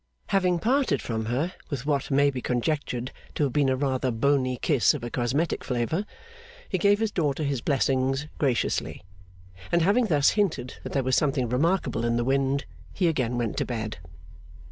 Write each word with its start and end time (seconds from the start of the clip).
Having 0.29 0.57
parted 0.57 0.99
from 0.99 1.25
her 1.25 1.53
with 1.69 1.85
what 1.85 2.09
may 2.09 2.31
be 2.31 2.41
conjectured 2.41 3.11
to 3.35 3.43
have 3.43 3.53
been 3.53 3.69
a 3.69 3.75
rather 3.75 4.09
bony 4.09 4.57
kiss 4.57 4.95
of 4.95 5.03
a 5.03 5.11
cosmetic 5.11 5.63
flavour, 5.63 6.05
he 6.67 6.79
gave 6.79 6.97
his 6.97 7.11
daughter 7.11 7.43
his 7.43 7.61
blessing, 7.61 8.15
graciously. 8.39 9.03
And 9.71 9.83
having 9.83 10.07
thus 10.07 10.31
hinted 10.31 10.73
that 10.81 10.93
there 10.93 11.03
was 11.03 11.15
something 11.15 11.47
remarkable 11.49 12.03
in 12.03 12.17
the 12.17 12.25
wind, 12.25 12.65
he 12.91 13.07
again 13.07 13.37
went 13.37 13.57
to 13.57 13.65
bed. 13.67 13.99